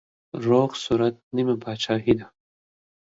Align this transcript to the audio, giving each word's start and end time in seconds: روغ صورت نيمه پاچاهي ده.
روغ 0.45 0.69
صورت 0.83 1.15
نيمه 1.35 1.55
پاچاهي 1.63 2.13
ده. 2.19 2.25